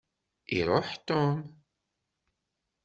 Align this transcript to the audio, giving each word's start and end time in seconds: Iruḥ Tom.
Iruḥ 0.57 0.89
Tom. 1.07 1.37